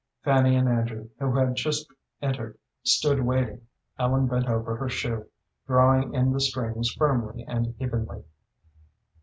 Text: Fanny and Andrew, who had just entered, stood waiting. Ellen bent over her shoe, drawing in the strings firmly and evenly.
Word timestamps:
Fanny 0.23 0.55
and 0.55 0.67
Andrew, 0.67 1.09
who 1.19 1.35
had 1.37 1.53
just 1.55 1.85
entered, 2.23 2.57
stood 2.81 3.23
waiting. 3.23 3.67
Ellen 3.99 4.25
bent 4.25 4.47
over 4.47 4.75
her 4.77 4.89
shoe, 4.89 5.27
drawing 5.67 6.15
in 6.15 6.33
the 6.33 6.41
strings 6.41 6.89
firmly 6.91 7.45
and 7.47 7.75
evenly. 7.79 8.23